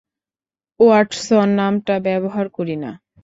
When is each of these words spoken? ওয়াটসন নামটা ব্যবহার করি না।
ওয়াটসন 0.79 1.47
নামটা 1.59 1.95
ব্যবহার 2.07 2.45
করি 2.57 2.75
না। 2.83 2.91